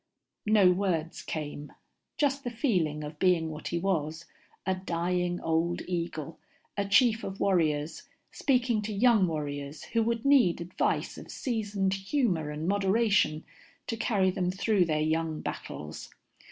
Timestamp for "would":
10.01-10.25